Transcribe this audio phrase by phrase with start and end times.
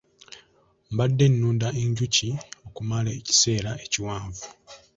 [0.93, 2.29] Mbadde nunda enjuki
[2.67, 4.45] okumala ekiseera ekiwanvu.